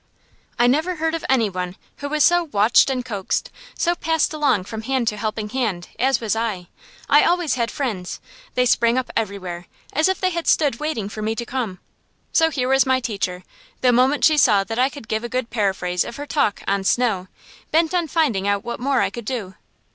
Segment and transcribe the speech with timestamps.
[0.57, 4.63] I never heard of any one who was so watched and coaxed, so passed along
[4.63, 6.69] from hand to helping hand, as was I.
[7.07, 8.19] I always had friends.
[8.55, 11.77] They sprang up everywhere, as if they had stood waiting for me to come.
[12.31, 13.43] So here was my teacher,
[13.81, 16.83] the moment she saw that I could give a good paraphrase of her talk on
[16.83, 17.27] "Snow,"
[17.69, 19.53] bent on finding out what more I could do.